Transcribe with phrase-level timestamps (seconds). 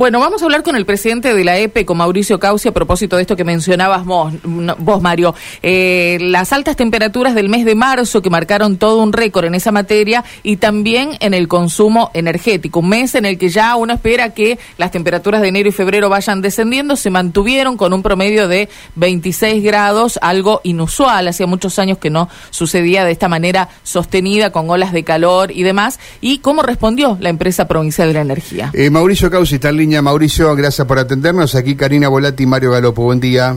[0.00, 3.16] Bueno, vamos a hablar con el presidente de la EPE, con Mauricio Causi, a propósito
[3.16, 4.32] de esto que mencionabas vos,
[4.78, 5.34] vos Mario.
[5.62, 9.72] Eh, las altas temperaturas del mes de marzo que marcaron todo un récord en esa
[9.72, 12.80] materia y también en el consumo energético.
[12.80, 16.08] Un mes en el que ya uno espera que las temperaturas de enero y febrero
[16.08, 21.28] vayan descendiendo, se mantuvieron con un promedio de 26 grados, algo inusual.
[21.28, 25.62] Hacía muchos años que no sucedía de esta manera sostenida, con olas de calor y
[25.62, 26.00] demás.
[26.22, 28.70] ¿Y cómo respondió la empresa provincial de la energía?
[28.72, 31.56] Eh, Mauricio Causi está en línea Mauricio, gracias por atendernos.
[31.56, 33.56] Aquí Karina Volati y Mario Galopo, buen día.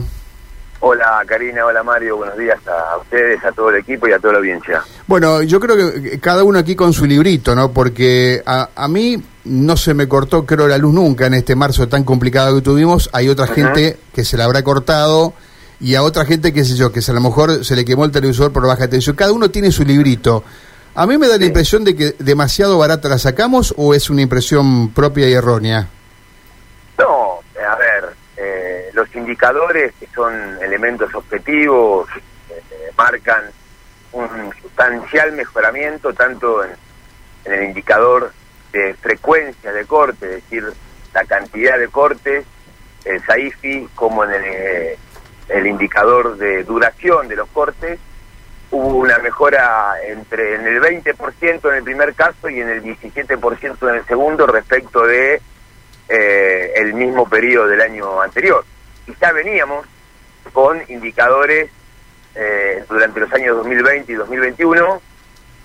[0.80, 4.34] Hola Karina, hola Mario, buenos días a ustedes, a todo el equipo y a toda
[4.34, 4.82] la audiencia.
[5.06, 7.72] Bueno, yo creo que cada uno aquí con su librito, ¿no?
[7.72, 12.04] Porque a, mí no se me cortó, creo, la luz nunca en este marzo tan
[12.04, 13.08] complicado que tuvimos.
[13.12, 15.32] Hay otra gente que se la habrá cortado
[15.80, 18.10] y a otra gente, qué sé yo, que a lo mejor se le quemó el
[18.10, 19.16] televisor por baja tensión.
[19.16, 20.44] Cada uno tiene su librito.
[20.96, 24.20] A mí me da la impresión de que demasiado barata la sacamos o es una
[24.20, 25.88] impresión propia y errónea.
[28.94, 32.08] Eh, los indicadores que son elementos objetivos
[32.50, 33.44] eh, marcan
[34.12, 36.70] un sustancial mejoramiento tanto en,
[37.44, 38.32] el indicador
[38.72, 40.64] de frecuencia de corte, es decir,
[41.12, 42.46] la cantidad de cortes,
[43.04, 44.96] el SAIFI, como en el,
[45.48, 47.98] el indicador de duración de los cortes,
[48.70, 53.88] hubo una mejora entre en el 20% en el primer caso y en el 17%
[53.90, 55.42] en el segundo respecto de
[56.08, 58.64] eh, el mismo periodo del año anterior.
[59.06, 59.86] Y ya veníamos
[60.52, 61.70] con indicadores
[62.34, 65.02] eh, durante los años 2020 y 2021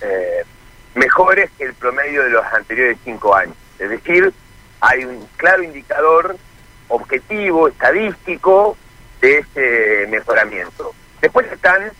[0.00, 0.44] eh,
[0.94, 3.56] mejores que el promedio de los anteriores cinco años.
[3.78, 4.32] Es decir,
[4.80, 6.36] hay un claro indicador
[6.88, 8.76] objetivo, estadístico
[9.20, 10.94] de ese mejoramiento.
[11.20, 11.90] Después están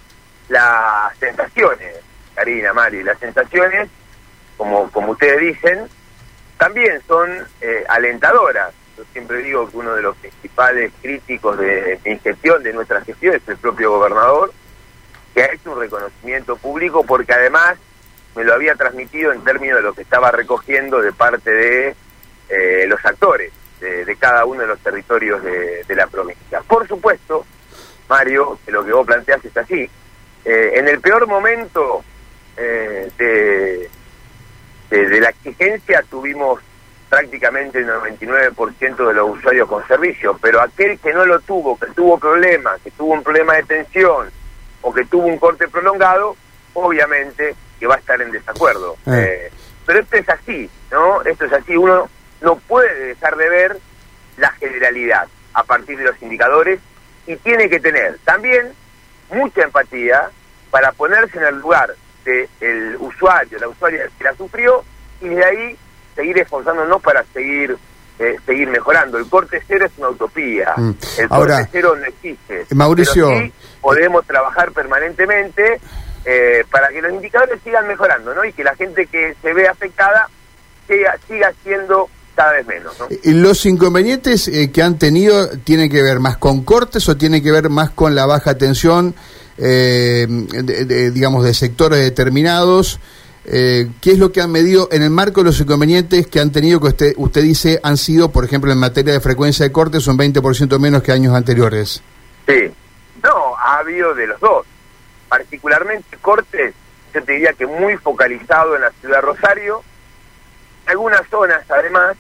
[0.49, 1.97] las sensaciones,
[2.35, 3.89] Karina, Mari, las sensaciones,
[4.57, 5.89] como, como ustedes dicen,
[6.59, 8.73] también son eh, alentadoras.
[9.01, 13.35] Yo siempre digo que uno de los principales críticos de mi gestión, de nuestra gestión,
[13.35, 14.53] es el propio gobernador,
[15.33, 17.79] que ha hecho un reconocimiento público porque además
[18.37, 21.97] me lo había transmitido en términos de lo que estaba recogiendo de parte de
[22.51, 26.61] eh, los actores de, cada uno de los territorios de, la provincia.
[26.69, 27.47] Por supuesto,
[28.07, 29.89] Mario, que lo que vos planteás es así.
[30.45, 32.05] Eh, en el peor momento
[32.55, 33.89] de
[34.91, 36.61] de la exigencia tuvimos
[37.11, 41.87] prácticamente el 99% de los usuarios con servicio, pero aquel que no lo tuvo, que
[41.89, 44.31] tuvo problemas, que tuvo un problema de tensión
[44.81, 46.37] o que tuvo un corte prolongado,
[46.73, 48.97] obviamente que va a estar en desacuerdo.
[49.07, 49.51] Eh.
[49.51, 49.53] Eh,
[49.85, 51.21] pero esto es así, ¿no?
[51.23, 52.09] Esto es así, uno
[52.43, 53.77] no puede dejar de ver
[54.37, 56.79] la generalidad a partir de los indicadores
[57.27, 58.73] y tiene que tener también
[59.31, 60.31] mucha empatía
[60.71, 61.93] para ponerse en el lugar
[62.25, 64.85] del usuario, la usuaria que la sufrió,
[65.21, 65.79] y de ahí
[66.21, 67.77] seguir esforzándonos para seguir
[68.19, 69.17] eh, seguir mejorando.
[69.17, 70.75] El corte cero es una utopía.
[70.77, 70.91] Mm.
[71.19, 72.67] El corte cero no existe.
[72.75, 73.31] Mauricio.
[73.81, 75.81] podemos trabajar permanentemente
[76.27, 78.45] eh, para que los indicadores sigan mejorando, ¿no?
[78.45, 80.29] Y que la gente que se ve afectada
[80.87, 82.95] siga, siga siendo cada vez menos.
[82.99, 83.07] ¿no?
[83.25, 87.51] ¿Los inconvenientes eh, que han tenido tienen que ver más con cortes o tienen que
[87.51, 89.15] ver más con la baja tensión?
[89.61, 92.99] eh, de, digamos, de sectores determinados.
[93.53, 96.53] Eh, ¿Qué es lo que han medido en el marco de los inconvenientes que han
[96.53, 100.07] tenido, que usted, usted dice han sido, por ejemplo, en materia de frecuencia de cortes,
[100.07, 102.01] un 20% menos que años anteriores?
[102.47, 102.73] Sí,
[103.25, 104.65] no, ha habido de los dos.
[105.29, 106.75] Particularmente cortes,
[107.13, 109.83] yo te diría que muy focalizado en la ciudad de Rosario,
[110.87, 112.17] algunas zonas además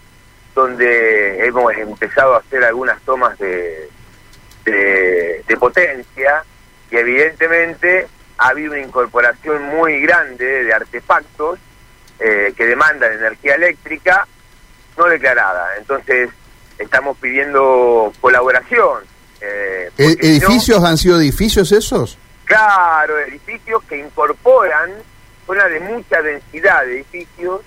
[0.52, 3.88] donde hemos empezado a hacer algunas tomas de,
[4.64, 6.42] de potencia,
[6.90, 8.08] y evidentemente
[8.40, 11.58] ha habido una incorporación muy grande de artefactos
[12.18, 14.26] eh, que demandan energía eléctrica
[14.96, 15.76] no declarada.
[15.76, 16.30] Entonces,
[16.78, 19.04] estamos pidiendo colaboración.
[19.42, 22.16] Eh, ¿E-, ¿Edificios han sido edificios esos?
[22.46, 24.90] Claro, edificios que incorporan,
[25.46, 27.60] zona de mucha densidad de edificios,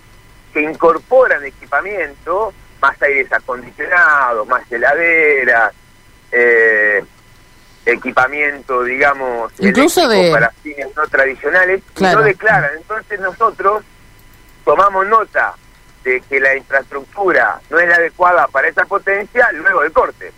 [0.51, 2.51] que incorporan equipamiento,
[2.81, 5.71] más aires acondicionados, más heladeras,
[6.31, 7.03] eh,
[7.85, 12.71] equipamiento, digamos, incluso de para fines no tradicionales, no declaran.
[12.77, 13.83] Entonces nosotros
[14.63, 15.55] tomamos nota
[16.03, 20.31] de que la infraestructura no es la adecuada para esa potencia luego del corte.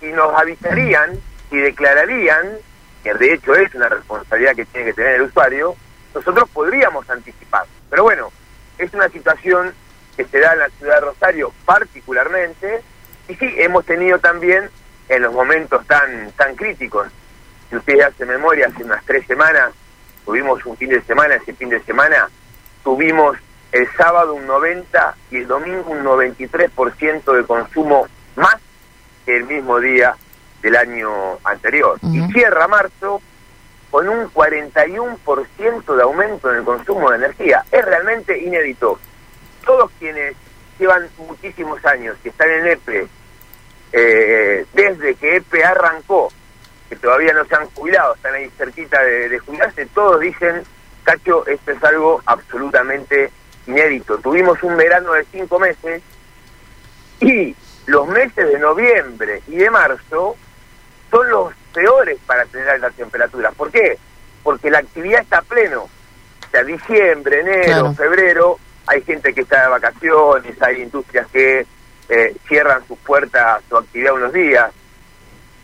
[0.00, 1.18] Y nos avisarían
[1.50, 2.58] y declararían,
[3.02, 5.76] que de hecho es una responsabilidad que tiene que tener el usuario,
[6.14, 7.64] nosotros podríamos anticipar.
[7.90, 8.32] Pero bueno,
[8.78, 9.74] es una situación
[10.16, 12.82] que se da en la ciudad de Rosario particularmente,
[13.28, 14.68] y sí, hemos tenido también
[15.12, 17.08] en los momentos tan tan críticos.
[17.68, 19.72] Si ustedes hacen memoria, hace unas tres semanas
[20.24, 22.28] tuvimos un fin de semana, ese fin de semana
[22.82, 23.36] tuvimos
[23.72, 28.06] el sábado un 90 y el domingo un 93% de consumo
[28.36, 28.56] más
[29.24, 30.14] que el mismo día
[30.62, 31.10] del año
[31.44, 31.98] anterior.
[32.02, 33.20] Y cierra marzo
[33.90, 37.64] con un 41% de aumento en el consumo de energía.
[37.70, 38.98] Es realmente inédito.
[39.64, 40.34] Todos quienes
[40.78, 43.08] llevan muchísimos años, que están en EPE,
[43.92, 46.32] eh, desde que EPE arrancó,
[46.88, 50.62] que todavía no se han jubilado, están ahí cerquita de, de jubilarse, todos dicen,
[51.04, 53.30] Cacho, esto es algo absolutamente
[53.66, 54.18] inédito.
[54.18, 56.02] Tuvimos un verano de cinco meses
[57.20, 57.54] y
[57.86, 60.36] los meses de noviembre y de marzo
[61.10, 63.54] son los peores para tener altas temperaturas.
[63.54, 63.98] ¿Por qué?
[64.42, 65.82] Porque la actividad está a pleno.
[65.82, 71.66] O sea, diciembre, enero, febrero, hay gente que está de vacaciones, hay industrias que
[72.08, 74.72] eh, cierran sus puertas, su actividad unos días.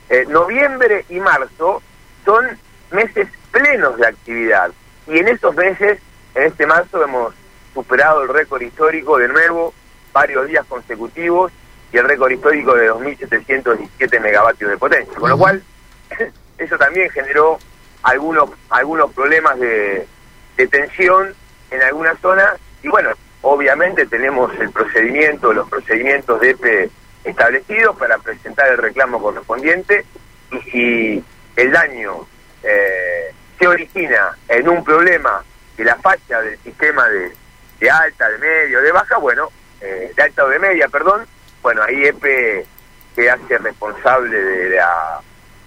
[0.09, 1.83] Eh, noviembre y marzo
[2.25, 2.47] son
[2.91, 4.71] meses plenos de actividad.
[5.07, 5.99] Y en esos meses,
[6.35, 7.35] en este marzo, hemos
[7.75, 9.73] superado el récord histórico de nuevo,
[10.13, 11.53] varios días consecutivos,
[11.93, 15.15] y el récord histórico de 2.717 megavatios de potencia.
[15.19, 15.63] Con lo cual,
[16.59, 17.59] eso también generó
[18.03, 20.07] algunos, algunos problemas de,
[20.71, 21.35] tensión
[21.71, 23.11] en algunas zonas, y bueno,
[23.43, 26.91] obviamente tenemos el procedimiento, los procedimientos de EPE
[27.25, 30.05] establecidos para presentar el reclamo correspondiente,
[30.51, 31.25] y si
[31.57, 32.27] el daño
[32.63, 35.43] eh, se origina en un problema
[35.77, 37.33] de la falla del sistema de,
[37.81, 39.51] de alta, de medio, de baja, bueno,
[39.81, 41.27] eh, de alta o de media, perdón,
[41.63, 42.67] bueno, ahí EPE
[43.15, 45.21] se hace responsable de la,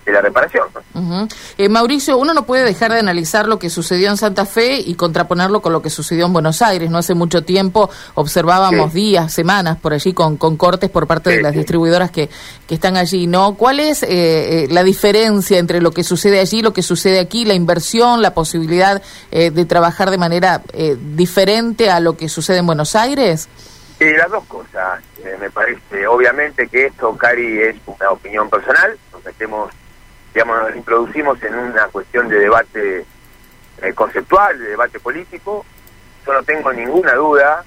[0.06, 0.68] de la reparación.
[1.57, 4.95] eh, Mauricio, uno no puede dejar de analizar lo que sucedió en Santa Fe y
[4.95, 6.89] contraponerlo con lo que sucedió en Buenos Aires.
[6.89, 11.42] No hace mucho tiempo observábamos días, semanas por allí con, con cortes por parte de
[11.42, 12.30] las distribuidoras que,
[12.68, 13.27] que están allí.
[13.27, 13.56] ¿no?
[13.56, 17.19] ¿Cuál es eh, eh, la diferencia entre lo que sucede allí y lo que sucede
[17.19, 17.45] aquí?
[17.45, 19.01] La inversión, la posibilidad
[19.31, 20.62] eh, de trabajar de manera
[21.15, 23.47] diferente a lo que sucede en Buenos Aires.
[24.00, 25.01] Sí, las dos cosas,
[25.39, 26.07] me parece.
[26.07, 28.97] Obviamente que esto, Cari, es una opinión personal.
[29.12, 29.71] Nos metemos
[30.33, 33.06] digamos, nos introducimos en una cuestión de debate
[33.81, 35.66] eh, conceptual, de debate político.
[36.25, 37.63] Yo no tengo ninguna duda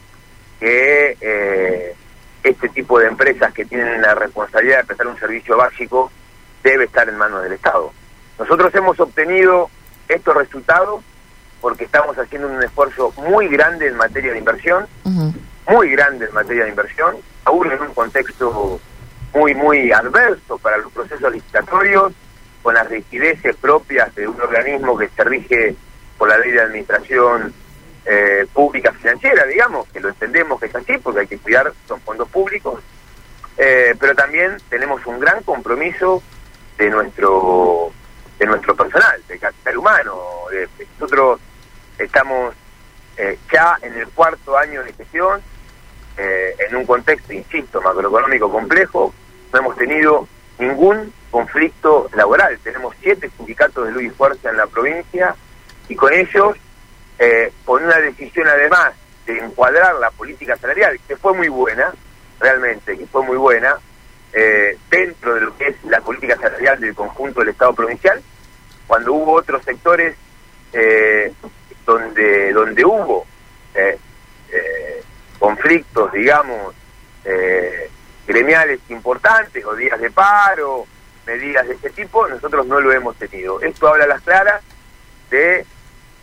[0.61, 1.95] que eh,
[2.43, 6.11] este tipo de empresas que tienen la responsabilidad de prestar un servicio básico
[6.63, 7.93] debe estar en manos del Estado.
[8.39, 9.71] Nosotros hemos obtenido
[10.09, 11.03] estos resultados
[11.61, 14.87] porque estamos haciendo un esfuerzo muy grande en materia de inversión,
[15.67, 18.81] muy grande en materia de inversión, aún en un contexto
[19.33, 22.13] muy, muy adverso para los procesos licitatorios,
[22.65, 25.77] con las rigideces propias de un organismo que se rige
[26.17, 27.53] por la ley de administración
[28.07, 32.01] eh, pública financiera, digamos, que lo entendemos que es así, porque hay que cuidar, son
[32.01, 32.81] fondos públicos,
[33.59, 36.23] eh, pero también tenemos un gran compromiso
[36.79, 37.93] de nuestro
[38.39, 40.23] de nuestro personal, de capital humano.
[40.99, 41.41] nosotros
[41.99, 42.55] estamos
[43.19, 45.43] eh, ya en el cuarto año de gestión,
[46.17, 49.13] en un contexto, insisto, macroeconómico complejo,
[49.53, 50.27] no hemos tenido
[50.59, 52.59] ningún conflicto laboral.
[52.63, 55.35] Tenemos siete sindicatos de luz y fuerza en la provincia
[55.89, 56.57] y con ellos,
[57.19, 58.93] eh, con una decisión además
[59.27, 61.93] de encuadrar la política salarial, que fue muy buena,
[62.39, 63.77] realmente, que fue muy buena,
[64.33, 68.23] eh, dentro de lo que es la política salarial del conjunto del Estado provincial,
[68.87, 70.17] cuando hubo otros sectores
[70.73, 71.33] eh,
[71.87, 73.27] donde, donde hubo
[75.39, 76.75] conflictos, digamos,
[78.27, 80.87] gremiales importantes o días de paro
[81.27, 83.61] medidas de este tipo, nosotros no lo hemos tenido.
[83.61, 84.63] Esto habla a las claras
[85.31, 85.65] de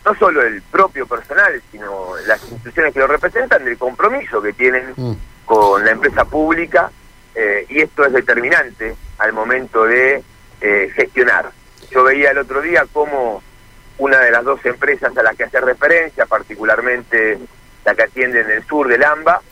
[0.04, 4.92] no solo el propio personal, sino las instituciones que lo representan, del compromiso que tienen
[4.96, 5.12] mm.
[5.44, 6.90] con la empresa pública,
[7.34, 10.22] eh, y esto es determinante al momento de
[10.60, 11.50] eh, gestionar.
[11.90, 13.42] Yo veía el otro día cómo
[13.98, 17.38] una de las dos empresas a las que hace referencia, particularmente
[17.84, 19.42] la que atiende en el sur del AMBA,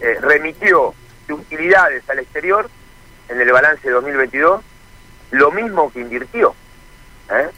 [0.00, 0.94] eh, remitió
[1.30, 2.68] de utilidades al exterior
[3.28, 4.62] en el balance de 2022
[5.30, 6.54] lo mismo que invirtió.
[7.30, 7.48] ¿eh?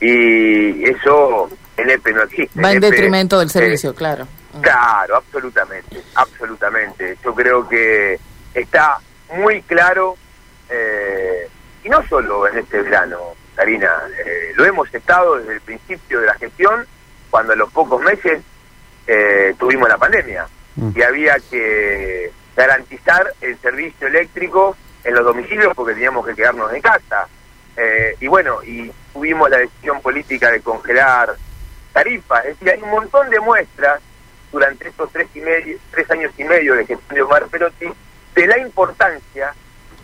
[0.00, 2.60] Y eso en EPE no existe.
[2.60, 4.26] Va en, detrimento del servicio, claro.
[4.60, 7.18] Claro, absolutamente, absolutamente.
[7.24, 8.18] Yo creo que
[8.54, 8.98] está
[9.34, 10.16] muy claro,
[10.70, 11.48] eh,
[11.84, 13.18] y no solo en este verano,
[13.54, 13.90] Karina,
[14.24, 16.86] eh, lo hemos estado desde el principio de la gestión,
[17.30, 18.42] cuando a los pocos meses
[19.56, 20.90] tuvimos la pandemia mm.
[20.96, 26.80] y había que garantizar el servicio eléctrico en los domicilios porque teníamos que quedarnos en
[26.80, 27.28] casa.
[27.76, 31.36] Eh, y bueno, y tuvimos la decisión política de congelar
[31.92, 32.46] tarifas.
[32.46, 34.00] Es decir, hay un montón de muestras
[34.50, 37.86] durante estos tres, y medio, tres años y medio de gestión de Omar Perotti
[38.34, 39.54] de la importancia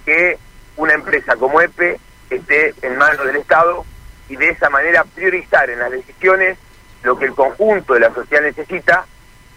[0.05, 0.39] que
[0.77, 1.99] una empresa como EPE
[2.31, 3.85] esté en manos del Estado
[4.29, 6.59] y de esa manera priorizar en las decisiones
[7.03, 9.05] lo que el conjunto de la sociedad necesita,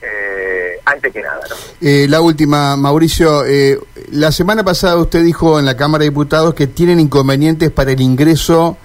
[0.02, 0.45] eh,
[0.86, 1.42] antes que nada.
[1.82, 3.80] Eh, la última, Mauricio, eh,
[4.12, 8.02] la semana pasada usted dijo en la Cámara de Diputados que tienen inconvenientes para el
[8.02, 8.78] ingreso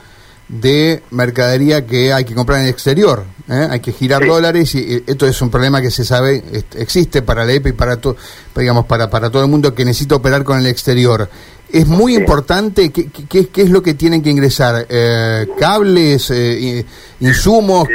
[0.50, 3.24] de mercadería que hay que comprar en el exterior.
[3.48, 3.68] ¿eh?
[3.70, 6.42] Hay que girar dólares y esto es un problema que se sabe
[6.74, 8.16] existe para la EPE y para, todo
[8.56, 11.28] digamos, para, para todo el mundo que necesita operar con el exterior.
[11.72, 14.86] Es muy importante, ¿qué, qué, qué, es lo que tienen que ingresar?
[14.88, 16.84] Eh, ¿Cables, eh,
[17.20, 17.86] insumos?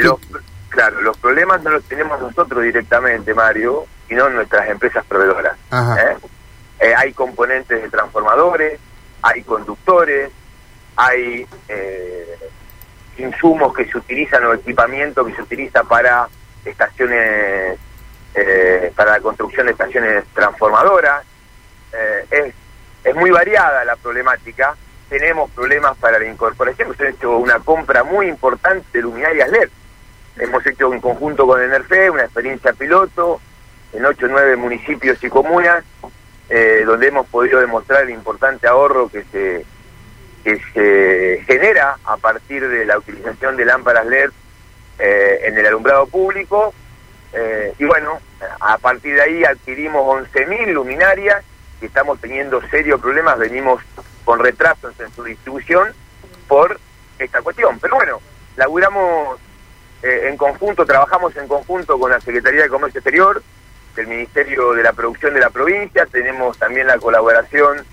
[0.70, 5.56] claro, los problemas no los tenemos nosotros directamente, Mario, sino nuestras empresas proveedoras.
[6.96, 8.78] hay componentes de transformadores,
[9.22, 10.30] hay conductores,
[10.96, 12.38] hay eh,
[13.18, 16.28] insumos que se utilizan o equipamiento que se utiliza para
[16.64, 17.78] estaciones,
[18.34, 21.24] eh, para la construcción de estaciones transformadoras.
[21.92, 22.54] Eh, es,
[23.04, 24.76] es muy variada la problemática.
[25.08, 26.88] Tenemos problemas para la incorporación.
[26.88, 29.68] Hemos hecho una compra muy importante de luminarias LED.
[30.38, 33.40] Hemos hecho en conjunto con Enerfe una experiencia piloto
[33.92, 35.84] en 8 o 9 municipios y comunas,
[36.86, 39.64] donde hemos podido demostrar el importante ahorro que se
[40.46, 44.30] que se genera a partir de la utilización de lámparas LED
[44.96, 46.72] eh, en el alumbrado público.
[47.32, 48.20] Eh, y bueno,
[48.60, 51.44] a partir de ahí adquirimos 11.000 luminarias
[51.82, 53.82] y estamos teniendo serios problemas, venimos
[54.24, 55.88] con retrasos en su distribución
[56.46, 56.78] por
[57.18, 57.80] esta cuestión.
[57.80, 58.20] Pero bueno,
[58.54, 59.40] laburamos
[60.04, 63.42] eh, en conjunto, trabajamos en conjunto con la Secretaría de Comercio Exterior,
[64.00, 67.84] el Ministerio de la Producción de la provincia, tenemos también la colaboración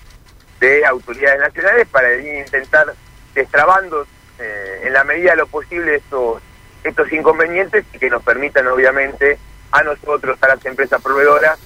[0.60, 2.94] de autoridades nacionales para intentar
[3.34, 4.06] destrabando
[4.38, 6.40] eh, en la medida de lo posible estos,
[6.82, 9.38] estos inconvenientes y que nos permitan obviamente
[9.72, 11.58] a nosotros, a las empresas proveedoras,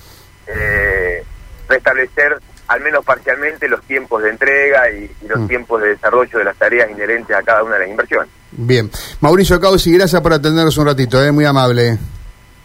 [0.46, 1.22] eh,
[1.68, 5.48] restablecer al menos parcialmente los tiempos de entrega y, los mm.
[5.48, 8.28] tiempos de desarrollo de las tareas inherentes a cada una de las inversiones.
[8.52, 8.90] Bien.
[9.20, 11.32] Mauricio Causi, gracias por atendernos un ratito, ¿eh?
[11.32, 11.98] muy amable.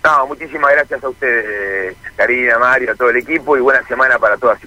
[0.04, 4.38] No, muchísimas gracias a ustedes, Karina, Mario, a todo el equipo y buena semana para
[4.38, 4.60] todas.